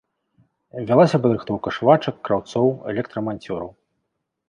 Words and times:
Вялася 0.91 1.17
падрыхтоўка 1.27 1.75
швачак, 1.77 2.15
краўцоў, 2.31 2.75
электраманцёраў. 2.97 3.75